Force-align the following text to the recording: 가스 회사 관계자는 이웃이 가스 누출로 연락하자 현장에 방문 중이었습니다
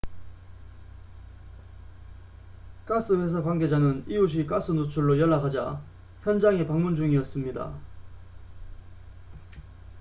가스 2.87 3.13
회사 3.23 3.43
관계자는 3.43 4.03
이웃이 4.09 4.47
가스 4.47 4.71
누출로 4.71 5.19
연락하자 5.19 5.79
현장에 6.23 6.65
방문 6.65 6.95
중이었습니다 6.95 7.71